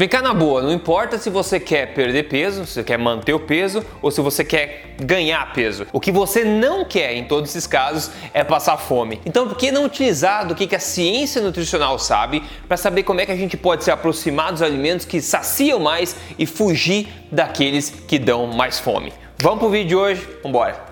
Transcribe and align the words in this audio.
Vem 0.00 0.08
cá 0.08 0.22
na 0.22 0.32
boa, 0.32 0.62
não 0.62 0.72
importa 0.72 1.18
se 1.18 1.28
você 1.28 1.60
quer 1.60 1.92
perder 1.92 2.22
peso, 2.22 2.64
se 2.64 2.72
você 2.72 2.82
quer 2.82 2.96
manter 2.96 3.34
o 3.34 3.38
peso 3.38 3.84
ou 4.00 4.10
se 4.10 4.18
você 4.22 4.42
quer 4.42 4.94
ganhar 4.98 5.52
peso. 5.52 5.86
O 5.92 6.00
que 6.00 6.10
você 6.10 6.42
não 6.42 6.86
quer 6.86 7.12
em 7.12 7.24
todos 7.24 7.50
esses 7.50 7.66
casos 7.66 8.10
é 8.32 8.42
passar 8.42 8.78
fome. 8.78 9.20
Então, 9.26 9.46
por 9.46 9.58
que 9.58 9.70
não 9.70 9.84
utilizar 9.84 10.46
do 10.46 10.54
que 10.54 10.74
a 10.74 10.80
ciência 10.80 11.42
nutricional 11.42 11.98
sabe 11.98 12.42
para 12.66 12.78
saber 12.78 13.02
como 13.02 13.20
é 13.20 13.26
que 13.26 13.32
a 13.32 13.36
gente 13.36 13.58
pode 13.58 13.84
se 13.84 13.90
aproximar 13.90 14.52
dos 14.52 14.62
alimentos 14.62 15.04
que 15.04 15.20
saciam 15.20 15.78
mais 15.78 16.16
e 16.38 16.46
fugir 16.46 17.06
daqueles 17.30 17.90
que 17.90 18.18
dão 18.18 18.46
mais 18.46 18.80
fome? 18.80 19.12
Vamos 19.36 19.58
pro 19.58 19.68
vídeo 19.68 19.88
de 19.88 19.96
hoje? 19.96 20.26
Vambora! 20.42 20.89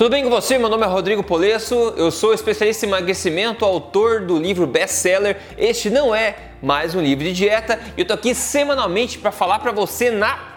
Tudo 0.00 0.12
bem 0.12 0.24
com 0.24 0.30
você? 0.30 0.56
Meu 0.56 0.70
nome 0.70 0.82
é 0.82 0.88
Rodrigo 0.88 1.22
Polesso, 1.22 1.74
eu 1.94 2.10
sou 2.10 2.32
especialista 2.32 2.86
em 2.86 2.88
emagrecimento, 2.88 3.66
autor 3.66 4.22
do 4.22 4.38
livro 4.38 4.66
best-seller 4.66 5.36
Este 5.58 5.90
Não 5.90 6.14
É 6.14 6.36
Mais 6.62 6.94
Um 6.94 7.02
Livro 7.02 7.22
de 7.22 7.34
Dieta 7.34 7.78
e 7.98 8.00
eu 8.00 8.06
tô 8.06 8.14
aqui 8.14 8.34
semanalmente 8.34 9.18
para 9.18 9.30
falar 9.30 9.58
para 9.58 9.72
você 9.72 10.10
na 10.10 10.49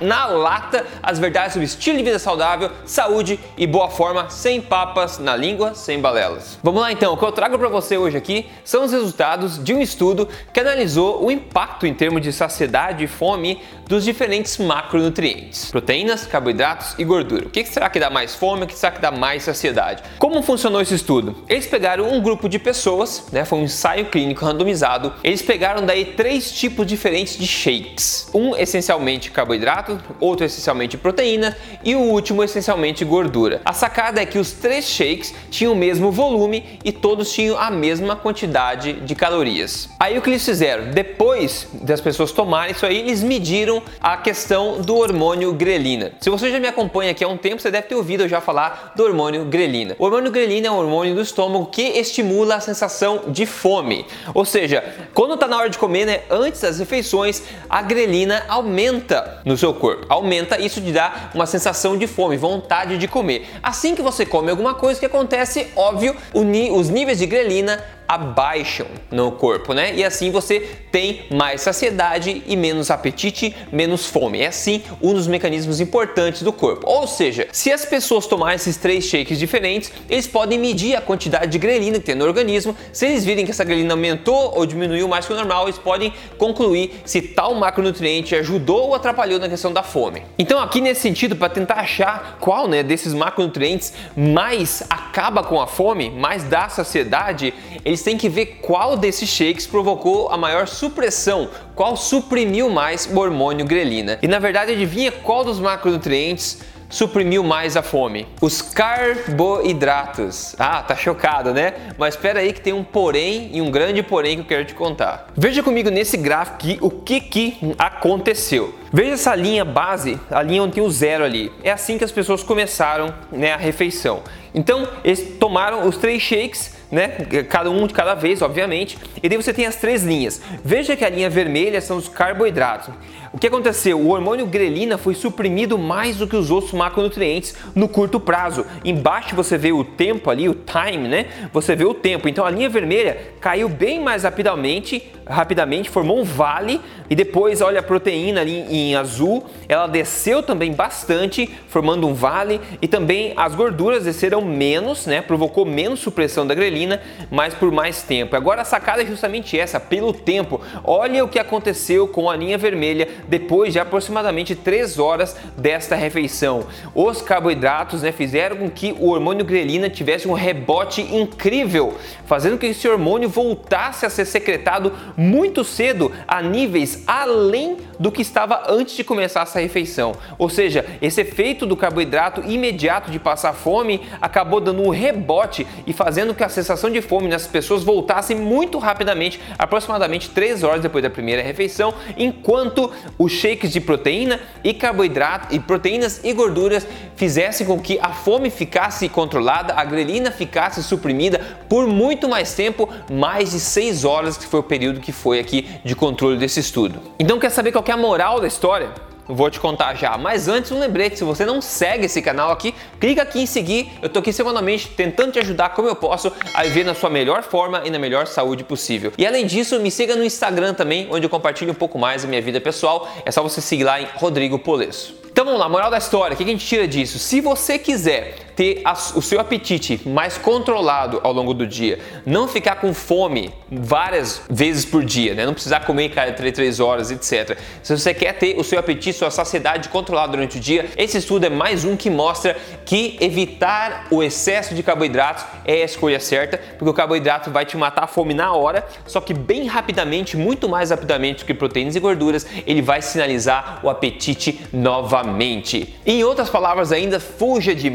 na 0.00 0.26
lata 0.26 0.86
as 1.02 1.18
verdades 1.18 1.52
sobre 1.52 1.66
estilo 1.66 1.98
de 1.98 2.04
vida 2.04 2.18
saudável, 2.18 2.70
saúde 2.84 3.38
e 3.56 3.66
boa 3.66 3.88
forma, 3.88 4.30
sem 4.30 4.60
papas 4.60 5.18
na 5.18 5.36
língua, 5.36 5.74
sem 5.74 6.00
balelas. 6.00 6.58
Vamos 6.62 6.80
lá 6.80 6.92
então, 6.92 7.14
o 7.14 7.16
que 7.16 7.24
eu 7.24 7.32
trago 7.32 7.58
para 7.58 7.68
você 7.68 7.96
hoje 7.96 8.16
aqui 8.16 8.46
são 8.64 8.84
os 8.84 8.92
resultados 8.92 9.62
de 9.62 9.74
um 9.74 9.80
estudo 9.80 10.28
que 10.52 10.60
analisou 10.60 11.24
o 11.24 11.30
impacto 11.30 11.86
em 11.86 11.94
termos 11.94 12.22
de 12.22 12.32
saciedade 12.32 13.04
e 13.04 13.06
fome 13.06 13.60
dos 13.86 14.04
diferentes 14.04 14.58
macronutrientes: 14.58 15.70
proteínas, 15.70 16.26
carboidratos 16.26 16.94
e 16.98 17.04
gordura. 17.04 17.46
O 17.46 17.50
que 17.50 17.64
será 17.64 17.88
que 17.88 18.00
dá 18.00 18.10
mais 18.10 18.34
fome? 18.34 18.64
O 18.64 18.66
que 18.66 18.76
será 18.76 18.92
que 18.92 19.00
dá 19.00 19.10
mais 19.10 19.44
saciedade? 19.44 20.02
Como 20.18 20.42
funcionou 20.42 20.80
esse 20.80 20.94
estudo? 20.94 21.36
Eles 21.48 21.66
pegaram 21.66 22.08
um 22.12 22.20
grupo 22.20 22.48
de 22.48 22.58
pessoas, 22.58 23.26
né, 23.32 23.44
foi 23.44 23.58
um 23.58 23.62
ensaio 23.62 24.06
clínico 24.06 24.44
randomizado. 24.44 25.12
Eles 25.22 25.42
pegaram 25.42 25.84
daí 25.84 26.04
três 26.04 26.50
tipos 26.50 26.86
diferentes 26.86 27.36
de 27.36 27.46
shakes: 27.46 28.28
um 28.34 28.56
essencialmente 28.56 29.30
carboidrato 29.30 29.85
carboidrato, 29.86 30.16
outro 30.20 30.44
essencialmente 30.44 30.98
proteína 30.98 31.56
e 31.84 31.94
o 31.94 32.00
último 32.00 32.42
essencialmente 32.42 33.04
gordura. 33.04 33.60
A 33.64 33.72
sacada 33.72 34.20
é 34.20 34.26
que 34.26 34.38
os 34.38 34.52
três 34.52 34.86
shakes 34.86 35.32
tinham 35.50 35.72
o 35.72 35.76
mesmo 35.76 36.10
volume 36.10 36.78
e 36.84 36.90
todos 36.90 37.32
tinham 37.32 37.58
a 37.58 37.70
mesma 37.70 38.16
quantidade 38.16 38.94
de 38.94 39.14
calorias. 39.14 39.88
Aí 40.00 40.18
o 40.18 40.22
que 40.22 40.30
eles 40.30 40.44
fizeram? 40.44 40.90
Depois 40.90 41.68
das 41.72 42.00
pessoas 42.00 42.32
tomarem 42.32 42.72
isso 42.72 42.84
aí, 42.84 42.98
eles 42.98 43.22
mediram 43.22 43.82
a 44.00 44.16
questão 44.16 44.80
do 44.80 44.96
hormônio 44.96 45.52
grelina. 45.52 46.12
Se 46.20 46.30
você 46.30 46.50
já 46.50 46.58
me 46.58 46.66
acompanha 46.66 47.12
aqui 47.12 47.22
há 47.22 47.28
um 47.28 47.36
tempo, 47.36 47.60
você 47.60 47.70
deve 47.70 47.86
ter 47.86 47.94
ouvido 47.94 48.24
eu 48.24 48.28
já 48.28 48.40
falar 48.40 48.92
do 48.96 49.04
hormônio 49.04 49.44
grelina. 49.44 49.94
O 49.98 50.04
hormônio 50.04 50.30
grelina 50.30 50.68
é 50.68 50.70
um 50.70 50.76
hormônio 50.76 51.14
do 51.14 51.20
estômago 51.20 51.66
que 51.66 51.82
estimula 51.82 52.56
a 52.56 52.60
sensação 52.60 53.22
de 53.28 53.46
fome. 53.46 54.06
Ou 54.34 54.44
seja, 54.44 54.82
quando 55.14 55.34
está 55.34 55.46
na 55.46 55.56
hora 55.56 55.70
de 55.70 55.78
comer, 55.78 56.06
né, 56.06 56.20
antes 56.30 56.60
das 56.60 56.78
refeições, 56.78 57.42
a 57.68 57.82
grelina 57.82 58.44
aumenta 58.48 59.40
no 59.44 59.56
seu 59.56 59.72
corpo. 59.76 60.06
Aumenta 60.08 60.60
isso 60.60 60.80
de 60.80 60.92
dar 60.92 61.30
uma 61.34 61.46
sensação 61.46 61.96
de 61.96 62.06
fome, 62.06 62.36
vontade 62.36 62.98
de 62.98 63.06
comer. 63.06 63.48
Assim 63.62 63.94
que 63.94 64.02
você 64.02 64.26
come 64.26 64.50
alguma 64.50 64.74
coisa, 64.74 64.98
o 64.98 65.00
que 65.00 65.06
acontece? 65.06 65.68
Óbvio, 65.76 66.16
os 66.34 66.88
níveis 66.88 67.18
de 67.18 67.26
grelina 67.26 67.82
abaixam 68.08 68.86
no 69.10 69.32
corpo, 69.32 69.72
né? 69.72 69.94
E 69.94 70.04
assim 70.04 70.30
você 70.30 70.60
tem 70.90 71.22
mais 71.30 71.60
saciedade 71.60 72.42
e 72.46 72.56
menos 72.56 72.90
apetite, 72.90 73.54
menos 73.72 74.06
fome. 74.06 74.40
É 74.40 74.46
assim 74.46 74.82
um 75.02 75.12
dos 75.12 75.26
mecanismos 75.26 75.80
importantes 75.80 76.42
do 76.42 76.52
corpo. 76.52 76.86
Ou 76.88 77.06
seja, 77.06 77.48
se 77.52 77.72
as 77.72 77.84
pessoas 77.84 78.26
tomarem 78.26 78.56
esses 78.56 78.76
três 78.76 79.04
shakes 79.04 79.38
diferentes, 79.38 79.92
eles 80.08 80.26
podem 80.26 80.58
medir 80.58 80.96
a 80.96 81.00
quantidade 81.00 81.50
de 81.50 81.58
grelina 81.58 81.98
que 81.98 82.06
tem 82.06 82.14
no 82.14 82.24
organismo. 82.24 82.76
Se 82.92 83.06
eles 83.06 83.24
virem 83.24 83.44
que 83.44 83.50
essa 83.50 83.64
grelina 83.64 83.94
aumentou 83.94 84.54
ou 84.56 84.64
diminuiu 84.64 85.08
mais 85.08 85.26
que 85.26 85.32
o 85.32 85.36
normal, 85.36 85.64
eles 85.64 85.78
podem 85.78 86.12
concluir 86.38 87.00
se 87.04 87.20
tal 87.20 87.54
macronutriente 87.54 88.34
ajudou 88.34 88.88
ou 88.88 88.94
atrapalhou 88.94 89.38
na 89.38 89.48
questão 89.48 89.72
da 89.72 89.82
fome. 89.82 90.22
Então, 90.38 90.58
aqui 90.58 90.80
nesse 90.80 91.00
sentido, 91.00 91.36
para 91.36 91.48
tentar 91.48 91.74
achar 91.74 92.38
qual 92.40 92.68
né, 92.68 92.82
desses 92.82 93.12
macronutrientes 93.12 93.92
mais 94.16 94.82
acaba 94.88 95.42
com 95.42 95.60
a 95.60 95.66
fome, 95.66 96.10
mais 96.10 96.44
dá 96.44 96.68
saciedade, 96.68 97.52
eles 97.84 97.95
eles 97.96 98.02
têm 98.02 98.18
que 98.18 98.28
ver 98.28 98.58
qual 98.60 98.94
desses 98.94 99.26
shakes 99.26 99.66
provocou 99.66 100.28
a 100.28 100.36
maior 100.36 100.68
supressão, 100.68 101.48
qual 101.74 101.96
suprimiu 101.96 102.68
mais 102.68 103.06
o 103.06 103.18
hormônio 103.18 103.64
grelina. 103.64 104.18
E 104.20 104.28
na 104.28 104.38
verdade, 104.38 104.72
adivinha 104.72 105.10
qual 105.10 105.42
dos 105.42 105.58
macronutrientes 105.58 106.58
suprimiu 106.90 107.42
mais 107.42 107.74
a 107.74 107.82
fome? 107.82 108.28
Os 108.42 108.60
carboidratos. 108.60 110.54
Ah, 110.58 110.82
tá 110.82 110.94
chocado, 110.94 111.54
né? 111.54 111.72
Mas 111.96 112.14
espera 112.14 112.40
aí 112.40 112.52
que 112.52 112.60
tem 112.60 112.74
um 112.74 112.84
porém 112.84 113.48
e 113.54 113.62
um 113.62 113.70
grande 113.70 114.02
porém 114.02 114.36
que 114.36 114.42
eu 114.42 114.46
quero 114.46 114.64
te 114.66 114.74
contar. 114.74 115.28
Veja 115.34 115.62
comigo 115.62 115.88
nesse 115.88 116.18
gráfico 116.18 116.56
aqui 116.56 116.78
o 116.82 116.90
que, 116.90 117.18
que 117.18 117.56
aconteceu. 117.78 118.74
Veja 118.92 119.12
essa 119.12 119.34
linha 119.34 119.64
base, 119.64 120.20
a 120.30 120.42
linha 120.42 120.62
onde 120.62 120.74
tem 120.74 120.82
o 120.82 120.90
zero 120.90 121.24
ali. 121.24 121.50
É 121.64 121.70
assim 121.70 121.96
que 121.96 122.04
as 122.04 122.12
pessoas 122.12 122.42
começaram 122.42 123.14
né, 123.32 123.54
a 123.54 123.56
refeição. 123.56 124.22
Então, 124.54 124.86
eles 125.02 125.38
tomaram 125.40 125.88
os 125.88 125.96
três 125.96 126.22
shakes 126.22 126.75
né? 126.90 127.08
Cada 127.48 127.70
um 127.70 127.86
de 127.86 127.94
cada 127.94 128.14
vez, 128.14 128.42
obviamente. 128.42 128.98
E 129.22 129.28
daí 129.28 129.36
você 129.36 129.52
tem 129.52 129.66
as 129.66 129.76
três 129.76 130.02
linhas. 130.02 130.40
Veja 130.64 130.96
que 130.96 131.04
a 131.04 131.10
linha 131.10 131.30
vermelha 131.30 131.80
são 131.80 131.96
os 131.96 132.08
carboidratos. 132.08 132.94
O 133.32 133.38
que 133.38 133.46
aconteceu? 133.48 133.98
O 133.98 134.10
hormônio 134.10 134.46
grelina 134.46 134.96
foi 134.96 135.14
suprimido 135.14 135.76
mais 135.78 136.16
do 136.16 136.26
que 136.26 136.36
os 136.36 136.50
outros 136.50 136.72
macronutrientes 136.72 137.54
no 137.74 137.88
curto 137.88 138.20
prazo. 138.20 138.64
Embaixo 138.84 139.34
você 139.34 139.58
vê 139.58 139.72
o 139.72 139.84
tempo 139.84 140.30
ali, 140.30 140.48
o 140.48 140.54
time, 140.54 141.08
né? 141.08 141.26
Você 141.52 141.74
vê 141.74 141.84
o 141.84 141.94
tempo. 141.94 142.28
Então 142.28 142.44
a 142.44 142.50
linha 142.50 142.68
vermelha 142.68 143.34
caiu 143.40 143.68
bem 143.68 144.00
mais 144.00 144.22
rapidamente, 144.22 145.12
rapidamente 145.26 145.90
formou 145.90 146.20
um 146.20 146.24
vale 146.24 146.80
e 147.10 147.14
depois 147.14 147.60
olha 147.60 147.80
a 147.80 147.82
proteína 147.82 148.40
ali 148.40 148.60
em 148.68 148.96
azul, 148.96 149.44
ela 149.68 149.86
desceu 149.86 150.42
também 150.42 150.72
bastante, 150.72 151.48
formando 151.68 152.06
um 152.06 152.14
vale 152.14 152.60
e 152.80 152.88
também 152.88 153.32
as 153.36 153.54
gorduras 153.54 154.04
desceram 154.04 154.40
menos, 154.40 155.06
né? 155.06 155.20
Provocou 155.20 155.64
menos 155.64 156.00
supressão 156.00 156.46
da 156.46 156.54
grelina, 156.54 157.00
mas 157.30 157.54
por 157.54 157.70
mais 157.70 158.02
tempo. 158.02 158.36
Agora 158.36 158.62
a 158.62 158.64
sacada 158.64 159.02
é 159.02 159.06
justamente 159.06 159.58
essa, 159.58 159.80
pelo 159.80 160.12
tempo. 160.12 160.60
Olha 160.84 161.24
o 161.24 161.28
que 161.28 161.38
aconteceu 161.38 162.06
com 162.08 162.30
a 162.30 162.36
linha 162.36 162.58
vermelha 162.58 163.08
depois 163.28 163.72
de 163.72 163.78
aproximadamente 163.78 164.54
3 164.54 164.98
horas 164.98 165.36
desta 165.56 165.94
refeição. 165.94 166.66
Os 166.94 167.22
carboidratos 167.22 168.02
né, 168.02 168.12
fizeram 168.12 168.56
com 168.56 168.70
que 168.70 168.94
o 168.98 169.10
hormônio 169.10 169.44
grelina 169.44 169.88
tivesse 169.88 170.28
um 170.28 170.32
rebote 170.32 171.02
incrível, 171.02 171.94
fazendo 172.24 172.52
com 172.52 172.58
que 172.58 172.66
esse 172.66 172.88
hormônio 172.88 173.28
voltasse 173.28 174.06
a 174.06 174.10
ser 174.10 174.24
secretado 174.24 174.92
muito 175.16 175.64
cedo 175.64 176.12
a 176.26 176.42
níveis 176.42 177.02
além 177.06 177.76
do 177.98 178.12
que 178.12 178.22
estava 178.22 178.64
antes 178.68 178.96
de 178.96 179.04
começar 179.04 179.42
essa 179.42 179.60
refeição. 179.60 180.14
Ou 180.38 180.48
seja, 180.48 180.84
esse 181.00 181.20
efeito 181.20 181.66
do 181.66 181.76
carboidrato 181.76 182.42
imediato 182.42 183.10
de 183.10 183.18
passar 183.18 183.52
fome 183.52 184.02
acabou 184.20 184.60
dando 184.60 184.82
um 184.82 184.90
rebote 184.90 185.66
e 185.86 185.92
fazendo 185.92 186.34
que 186.34 186.44
a 186.44 186.48
sensação 186.48 186.90
de 186.90 187.00
fome 187.00 187.28
nas 187.28 187.46
pessoas 187.46 187.82
voltasse 187.82 188.34
muito 188.34 188.78
rapidamente, 188.78 189.40
aproximadamente 189.58 190.30
3 190.30 190.62
horas 190.62 190.80
depois 190.82 191.02
da 191.02 191.10
primeira 191.10 191.42
refeição, 191.42 191.94
enquanto 192.16 192.90
os 193.18 193.32
shakes 193.32 193.72
de 193.72 193.80
proteína 193.80 194.40
e 194.62 194.74
carboidrato 194.74 195.54
e 195.54 195.60
proteínas 195.60 196.20
e 196.24 196.32
gorduras 196.32 196.86
fizessem 197.16 197.66
com 197.66 197.80
que 197.80 197.98
a 198.00 198.10
fome 198.10 198.50
ficasse 198.50 199.08
controlada, 199.08 199.74
a 199.74 199.84
grelina 199.84 200.30
ficasse 200.30 200.82
suprimida 200.82 201.40
por 201.68 201.86
muito 201.86 202.28
mais 202.28 202.54
tempo, 202.54 202.88
mais 203.10 203.52
de 203.52 203.60
6 203.60 204.04
horas, 204.04 204.36
que 204.36 204.46
foi 204.46 204.60
o 204.60 204.62
período 204.62 205.00
que 205.00 205.12
foi 205.12 205.38
aqui 205.38 205.68
de 205.84 205.94
controle 205.94 206.36
desse 206.36 206.60
estudo. 206.60 207.00
Então 207.18 207.38
quer 207.38 207.50
saber 207.50 207.72
qual 207.72 207.84
é 207.86 207.92
a 207.92 207.96
moral 207.96 208.40
da 208.40 208.46
história? 208.46 208.90
Vou 209.28 209.50
te 209.50 209.60
contar 209.60 209.94
já. 209.94 210.16
Mas 210.16 210.48
antes, 210.48 210.70
um 210.70 210.78
lembrete: 210.78 211.18
se 211.18 211.24
você 211.24 211.44
não 211.44 211.60
segue 211.60 212.06
esse 212.06 212.20
canal 212.22 212.50
aqui, 212.50 212.74
clica 213.00 213.22
aqui 213.22 213.40
em 213.40 213.46
seguir. 213.46 213.90
Eu 214.02 214.08
tô 214.08 214.18
aqui 214.18 214.32
semanalmente 214.32 214.88
tentando 214.88 215.32
te 215.32 215.38
ajudar 215.38 215.70
como 215.70 215.88
eu 215.88 215.96
posso 215.96 216.32
a 216.54 216.62
viver 216.62 216.84
na 216.84 216.94
sua 216.94 217.10
melhor 217.10 217.42
forma 217.42 217.82
e 217.84 217.90
na 217.90 217.98
melhor 217.98 218.26
saúde 218.26 218.64
possível. 218.64 219.12
E 219.16 219.26
além 219.26 219.46
disso, 219.46 219.78
me 219.80 219.90
siga 219.90 220.16
no 220.16 220.24
Instagram 220.24 220.74
também, 220.74 221.08
onde 221.10 221.26
eu 221.26 221.30
compartilho 221.30 221.70
um 221.72 221.74
pouco 221.74 221.98
mais 221.98 222.22
da 222.22 222.28
minha 222.28 222.42
vida 222.42 222.60
pessoal. 222.60 223.08
É 223.24 223.30
só 223.30 223.42
você 223.42 223.60
seguir 223.60 223.84
lá 223.84 224.00
em 224.00 224.06
Rodrigo 224.14 224.58
Polesso. 224.58 225.14
Então 225.30 225.44
vamos 225.44 225.60
lá, 225.60 225.68
moral 225.68 225.90
da 225.90 225.98
história, 225.98 226.32
o 226.32 226.36
que 226.36 226.44
a 226.44 226.46
gente 226.46 226.64
tira 226.64 226.88
disso? 226.88 227.18
Se 227.18 227.42
você 227.42 227.78
quiser 227.78 228.45
ter 228.56 228.82
o 229.14 229.20
seu 229.20 229.38
apetite 229.38 230.00
mais 230.08 230.38
controlado 230.38 231.20
ao 231.22 231.32
longo 231.32 231.52
do 231.52 231.66
dia, 231.66 231.98
não 232.24 232.48
ficar 232.48 232.76
com 232.76 232.94
fome 232.94 233.52
várias 233.70 234.40
vezes 234.48 234.86
por 234.86 235.04
dia, 235.04 235.34
né? 235.34 235.44
não 235.44 235.52
precisar 235.52 235.80
comer 235.80 236.08
cada 236.08 236.32
3, 236.32 236.54
3 236.54 236.80
horas, 236.80 237.10
etc. 237.10 237.58
Se 237.82 237.96
você 237.96 238.14
quer 238.14 238.32
ter 238.32 238.58
o 238.58 238.64
seu 238.64 238.78
apetite, 238.78 239.12
sua 239.12 239.30
saciedade 239.30 239.90
controlada 239.90 240.32
durante 240.32 240.56
o 240.56 240.60
dia, 240.60 240.88
esse 240.96 241.18
estudo 241.18 241.44
é 241.44 241.50
mais 241.50 241.84
um 241.84 241.96
que 241.96 242.08
mostra 242.08 242.56
que 242.86 243.18
evitar 243.20 244.06
o 244.10 244.22
excesso 244.22 244.74
de 244.74 244.82
carboidratos 244.82 245.44
é 245.66 245.82
a 245.82 245.84
escolha 245.84 246.18
certa, 246.18 246.58
porque 246.78 246.88
o 246.88 246.94
carboidrato 246.94 247.50
vai 247.50 247.66
te 247.66 247.76
matar 247.76 248.04
a 248.04 248.06
fome 248.06 248.32
na 248.32 248.52
hora, 248.52 248.86
só 249.06 249.20
que 249.20 249.34
bem 249.34 249.66
rapidamente, 249.66 250.36
muito 250.36 250.66
mais 250.68 250.90
rapidamente 250.90 251.40
do 251.40 251.46
que 251.46 251.52
proteínas 251.52 251.94
e 251.94 252.00
gorduras, 252.00 252.46
ele 252.66 252.80
vai 252.80 253.02
sinalizar 253.02 253.80
o 253.82 253.90
apetite 253.90 254.60
novamente. 254.72 255.94
Em 256.06 256.24
outras 256.24 256.48
palavras 256.48 256.90
ainda, 256.90 257.20
fuja 257.20 257.74
de 257.74 257.90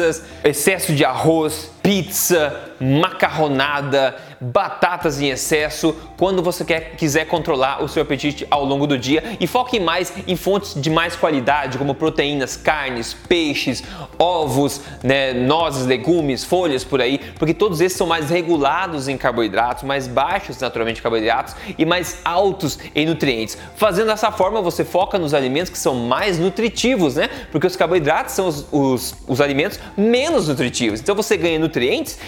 massas, 0.00 0.22
excesso 0.42 0.92
de 0.94 1.04
arroz, 1.04 1.70
pizza, 1.90 2.70
macarronada, 2.78 4.14
batatas 4.40 5.20
em 5.20 5.28
excesso, 5.28 5.92
quando 6.16 6.40
você 6.40 6.64
quer, 6.64 6.94
quiser 6.96 7.26
controlar 7.26 7.82
o 7.82 7.88
seu 7.88 8.00
apetite 8.00 8.46
ao 8.48 8.64
longo 8.64 8.86
do 8.86 8.96
dia 8.96 9.36
e 9.40 9.46
foque 9.48 9.80
mais 9.80 10.12
em 10.24 10.36
fontes 10.36 10.80
de 10.80 10.88
mais 10.88 11.16
qualidade, 11.16 11.76
como 11.76 11.92
proteínas, 11.92 12.56
carnes, 12.56 13.12
peixes, 13.12 13.82
ovos, 14.16 14.82
né, 15.02 15.32
nozes, 15.32 15.84
legumes, 15.84 16.44
folhas 16.44 16.84
por 16.84 17.00
aí, 17.00 17.18
porque 17.36 17.52
todos 17.52 17.80
esses 17.80 17.98
são 17.98 18.06
mais 18.06 18.30
regulados 18.30 19.08
em 19.08 19.18
carboidratos, 19.18 19.82
mais 19.82 20.06
baixos 20.06 20.60
naturalmente 20.60 21.00
em 21.00 21.02
carboidratos 21.02 21.56
e 21.76 21.84
mais 21.84 22.20
altos 22.24 22.78
em 22.94 23.04
nutrientes. 23.04 23.58
Fazendo 23.74 24.06
dessa 24.06 24.30
forma, 24.30 24.62
você 24.62 24.84
foca 24.84 25.18
nos 25.18 25.34
alimentos 25.34 25.70
que 25.70 25.78
são 25.78 25.96
mais 25.96 26.38
nutritivos, 26.38 27.16
né? 27.16 27.28
Porque 27.50 27.66
os 27.66 27.74
carboidratos 27.74 28.34
são 28.34 28.46
os, 28.46 28.66
os, 28.70 29.14
os 29.26 29.40
alimentos 29.40 29.80
menos 29.96 30.46
nutritivos. 30.46 31.00
Então 31.00 31.16
você 31.16 31.36
ganha 31.36 31.58
nutrientes 31.58 31.79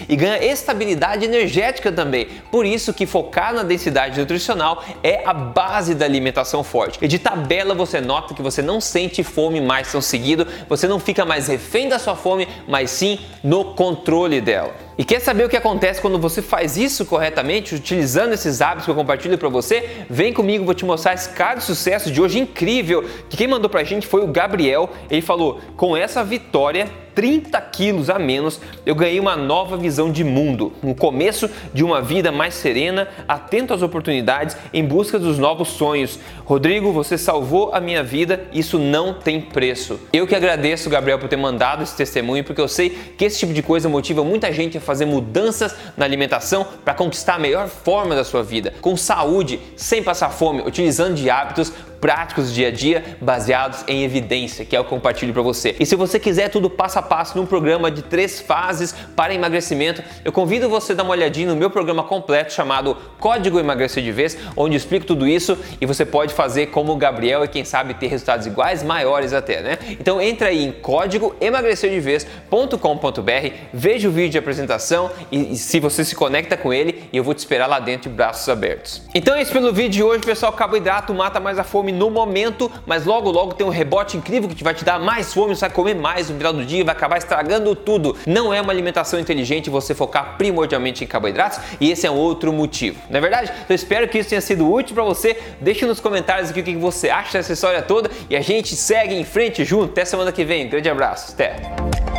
e 0.07 0.15
ganha 0.15 0.43
estabilidade 0.43 1.25
energética 1.25 1.91
também. 1.91 2.27
Por 2.51 2.65
isso 2.65 2.93
que 2.93 3.05
focar 3.05 3.53
na 3.53 3.63
densidade 3.63 4.19
nutricional 4.19 4.83
é 5.03 5.21
a 5.25 5.33
base 5.33 5.95
da 5.95 6.05
alimentação 6.05 6.63
forte. 6.63 6.99
E 7.01 7.07
de 7.07 7.19
tabela 7.19 7.73
você 7.73 8.01
nota 8.01 8.33
que 8.33 8.41
você 8.41 8.61
não 8.61 8.79
sente 8.79 9.23
fome 9.23 9.61
mais 9.61 9.91
tão 9.91 10.01
seguido, 10.01 10.47
você 10.67 10.87
não 10.87 10.99
fica 10.99 11.25
mais 11.25 11.47
refém 11.47 11.89
da 11.89 11.99
sua 11.99 12.15
fome, 12.15 12.47
mas 12.67 12.91
sim 12.91 13.19
no 13.43 13.73
controle 13.73 14.41
dela. 14.41 14.73
E 14.97 15.03
quer 15.03 15.19
saber 15.19 15.45
o 15.45 15.49
que 15.49 15.57
acontece 15.57 15.99
quando 15.99 16.19
você 16.19 16.41
faz 16.41 16.77
isso 16.77 17.05
corretamente, 17.05 17.73
utilizando 17.73 18.33
esses 18.33 18.61
hábitos 18.61 18.85
que 18.85 18.91
eu 18.91 18.95
compartilho 18.95 19.37
para 19.37 19.49
você? 19.49 20.05
Vem 20.09 20.31
comigo, 20.31 20.65
vou 20.65 20.75
te 20.75 20.85
mostrar 20.85 21.13
esse 21.13 21.29
caso 21.29 21.59
de 21.59 21.63
sucesso 21.65 22.11
de 22.11 22.21
hoje 22.21 22.39
incrível. 22.39 23.03
Que 23.27 23.37
quem 23.37 23.47
mandou 23.47 23.69
pra 23.69 23.83
gente 23.83 24.05
foi 24.05 24.23
o 24.23 24.27
Gabriel. 24.27 24.89
Ele 25.09 25.21
falou: 25.21 25.59
"Com 25.75 25.97
essa 25.97 26.23
vitória 26.23 26.87
30 27.15 27.59
quilos 27.61 28.09
a 28.09 28.17
menos, 28.17 28.59
eu 28.85 28.95
ganhei 28.95 29.19
uma 29.19 29.35
nova 29.35 29.77
visão 29.77 30.11
de 30.11 30.23
mundo, 30.23 30.73
um 30.83 30.93
começo 30.93 31.49
de 31.73 31.83
uma 31.83 32.01
vida 32.01 32.31
mais 32.31 32.53
serena, 32.53 33.07
atento 33.27 33.73
às 33.73 33.81
oportunidades, 33.81 34.57
em 34.73 34.83
busca 34.83 35.19
dos 35.19 35.37
novos 35.37 35.69
sonhos. 35.69 36.19
Rodrigo, 36.45 36.91
você 36.91 37.17
salvou 37.17 37.73
a 37.73 37.79
minha 37.79 38.03
vida, 38.03 38.45
isso 38.51 38.77
não 38.77 39.13
tem 39.13 39.39
preço. 39.39 39.99
Eu 40.11 40.27
que 40.27 40.35
agradeço, 40.35 40.89
Gabriel, 40.89 41.19
por 41.19 41.29
ter 41.29 41.37
mandado 41.37 41.83
esse 41.83 41.95
testemunho, 41.95 42.43
porque 42.43 42.61
eu 42.61 42.67
sei 42.67 42.89
que 42.89 43.25
esse 43.25 43.39
tipo 43.39 43.53
de 43.53 43.61
coisa 43.61 43.87
motiva 43.87 44.23
muita 44.23 44.51
gente 44.51 44.77
a 44.77 44.81
fazer 44.81 45.05
mudanças 45.05 45.75
na 45.95 46.05
alimentação 46.05 46.65
para 46.83 46.93
conquistar 46.93 47.35
a 47.35 47.39
melhor 47.39 47.67
forma 47.67 48.15
da 48.15 48.23
sua 48.23 48.43
vida, 48.43 48.73
com 48.81 48.97
saúde, 48.97 49.59
sem 49.75 50.03
passar 50.03 50.29
fome, 50.29 50.61
utilizando 50.61 51.15
de 51.15 51.29
hábitos 51.29 51.71
práticos 52.03 52.49
do 52.49 52.53
dia 52.53 52.67
a 52.67 52.71
dia 52.71 53.01
baseados 53.21 53.85
em 53.87 54.03
evidência, 54.03 54.65
que 54.65 54.75
é 54.75 54.79
o 54.79 54.83
que 54.83 54.87
eu 54.87 54.97
compartilho 54.97 55.31
para 55.31 55.41
você. 55.41 55.73
E 55.79 55.85
se 55.85 55.95
você 55.95 56.19
quiser 56.19 56.49
tudo 56.49 56.69
passo 56.69 56.99
a 56.99 57.01
passo 57.01 57.37
num 57.37 57.45
programa 57.45 57.89
de 57.89 58.01
três 58.01 58.41
fases 58.41 58.93
para 59.15 59.33
emagrecimento, 59.33 60.03
eu 60.25 60.31
convido 60.33 60.67
você 60.67 60.91
a 60.91 60.95
dar 60.95 61.03
uma 61.03 61.13
olhadinha 61.13 61.47
no 61.47 61.55
meu 61.55 61.69
programa 61.69 62.03
completo 62.03 62.51
chamado 62.51 62.97
Código 63.21 63.57
Emagrecer 63.57 64.03
de 64.03 64.11
Vez, 64.11 64.37
onde 64.57 64.75
explico 64.75 65.05
tudo 65.05 65.25
isso 65.25 65.57
e 65.79 65.85
você 65.85 66.05
pode 66.05 66.33
fazer 66.33 66.67
como 66.67 66.91
o 66.91 66.97
Gabriel 66.97 67.45
e 67.45 67.47
quem 67.47 67.63
sabe 67.63 67.93
ter 67.93 68.07
resultados 68.07 68.45
iguais, 68.45 68.83
maiores 68.83 69.31
até, 69.31 69.61
né? 69.61 69.77
Então 69.91 70.21
entra 70.21 70.49
aí 70.49 70.61
em 70.61 70.73
código 70.73 71.33
emagrecerdevez.com.br, 71.39 73.53
veja 73.73 74.09
o 74.09 74.11
vídeo 74.11 74.31
de 74.31 74.37
apresentação 74.37 75.09
e, 75.31 75.53
e 75.53 75.55
se 75.55 75.79
você 75.79 76.03
se 76.03 76.15
conecta 76.15 76.57
com 76.57 76.73
ele, 76.73 77.05
eu 77.13 77.23
vou 77.23 77.33
te 77.33 77.39
esperar 77.39 77.67
lá 77.67 77.79
dentro 77.79 78.09
de 78.09 78.15
braços 78.17 78.49
abertos. 78.49 79.03
Então 79.15 79.33
é 79.33 79.41
isso 79.41 79.53
pelo 79.53 79.71
vídeo 79.71 79.91
de 79.91 80.03
hoje, 80.03 80.21
pessoal. 80.21 80.51
Carboidrato 80.51 81.13
mata 81.13 81.39
mais 81.39 81.57
a 81.57 81.63
fome 81.63 81.92
no 81.93 82.09
momento, 82.09 82.71
mas 82.85 83.05
logo 83.05 83.31
logo 83.31 83.53
tem 83.53 83.65
um 83.65 83.69
rebote 83.69 84.17
incrível 84.17 84.49
que 84.49 84.63
vai 84.63 84.73
te 84.73 84.83
dar 84.83 84.99
mais 84.99 85.33
fome, 85.33 85.55
você 85.55 85.61
vai 85.61 85.69
comer 85.69 85.95
mais 85.95 86.29
no 86.29 86.37
final 86.37 86.53
do 86.53 86.65
dia, 86.65 86.83
vai 86.83 86.95
acabar 86.95 87.17
estragando 87.17 87.75
tudo. 87.75 88.15
Não 88.25 88.53
é 88.53 88.61
uma 88.61 88.71
alimentação 88.71 89.19
inteligente 89.19 89.69
você 89.69 89.93
focar 89.93 90.35
primordialmente 90.37 91.03
em 91.03 91.07
carboidratos 91.07 91.59
e 91.79 91.91
esse 91.91 92.05
é 92.05 92.11
outro 92.11 92.51
motivo. 92.51 92.99
Não 93.09 93.17
é 93.17 93.21
verdade? 93.21 93.51
Então, 93.51 93.65
eu 93.69 93.75
espero 93.75 94.07
que 94.07 94.17
isso 94.19 94.29
tenha 94.29 94.41
sido 94.41 94.71
útil 94.71 94.95
para 94.95 95.03
você. 95.03 95.37
Deixe 95.61 95.85
nos 95.85 95.99
comentários 95.99 96.49
aqui 96.49 96.59
o 96.59 96.63
que 96.63 96.75
você 96.75 97.09
acha 97.09 97.37
dessa 97.37 97.53
história 97.53 97.81
toda 97.81 98.09
e 98.29 98.35
a 98.35 98.41
gente 98.41 98.75
segue 98.75 99.15
em 99.15 99.23
frente 99.23 99.63
junto. 99.63 99.91
Até 99.91 100.05
semana 100.05 100.31
que 100.31 100.43
vem. 100.43 100.67
Grande 100.67 100.89
abraço. 100.89 101.33
Até. 101.33 102.12